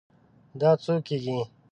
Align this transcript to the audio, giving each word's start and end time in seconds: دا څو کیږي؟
دا 0.59 0.71
څو 0.83 0.93
کیږي؟ 1.07 1.39